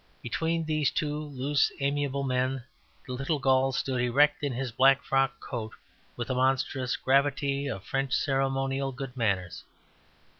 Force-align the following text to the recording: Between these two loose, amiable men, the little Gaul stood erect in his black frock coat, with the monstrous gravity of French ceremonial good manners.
Between 0.23 0.65
these 0.65 0.89
two 0.89 1.15
loose, 1.25 1.71
amiable 1.79 2.23
men, 2.23 2.63
the 3.05 3.13
little 3.13 3.37
Gaul 3.37 3.71
stood 3.71 4.01
erect 4.01 4.43
in 4.43 4.51
his 4.51 4.71
black 4.71 5.03
frock 5.03 5.39
coat, 5.39 5.73
with 6.15 6.29
the 6.29 6.33
monstrous 6.33 6.95
gravity 6.95 7.67
of 7.67 7.83
French 7.83 8.11
ceremonial 8.11 8.91
good 8.91 9.15
manners. 9.15 9.63